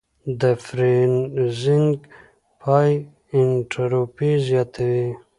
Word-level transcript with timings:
د 0.41 0.43
فریزینګ 0.65 1.91
پای 2.61 2.89
انټروپي 3.37 4.31
زیاتوي. 4.47 5.07